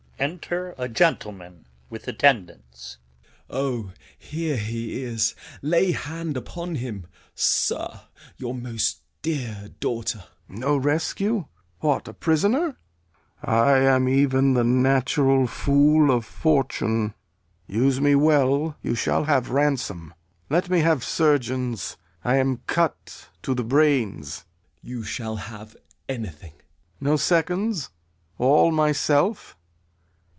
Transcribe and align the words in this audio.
Enter 0.21 0.75
a 0.77 0.87
Gentleman 0.87 1.65
[with 1.89 2.07
Attendants]. 2.07 2.97
Gent. 3.49 3.49
O, 3.49 3.91
here 4.19 4.55
he 4.55 5.01
is! 5.01 5.33
Lay 5.63 5.93
hand 5.93 6.37
upon 6.37 6.75
him. 6.75 7.07
Sir, 7.33 8.01
Your 8.37 8.53
most 8.53 9.01
dear 9.23 9.71
daughter 9.79 10.25
Lear. 10.47 10.59
No 10.59 10.77
rescue? 10.77 11.45
What, 11.79 12.07
a 12.07 12.13
prisoner? 12.13 12.77
I 13.43 13.77
am 13.79 14.07
even 14.07 14.53
The 14.53 14.63
natural 14.63 15.47
fool 15.47 16.11
of 16.11 16.23
fortune. 16.23 17.15
Use 17.65 17.99
me 17.99 18.13
well; 18.13 18.77
You 18.83 18.93
shall 18.93 19.23
have 19.23 19.49
ransom. 19.49 20.13
Let 20.51 20.69
me 20.69 20.81
have 20.81 20.99
a 20.99 21.05
surgeon; 21.05 21.75
I 22.23 22.35
am 22.35 22.57
cut 22.67 23.29
to 23.41 23.55
th' 23.55 23.67
brains. 23.67 24.35
Gent. 24.35 24.47
You 24.83 25.01
shall 25.03 25.37
have 25.37 25.75
anything. 26.07 26.53
Lear. 26.99 27.13
No 27.13 27.15
seconds? 27.17 27.89
All 28.37 28.71
myself? 28.71 29.57